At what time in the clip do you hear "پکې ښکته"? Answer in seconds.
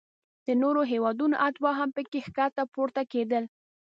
1.95-2.63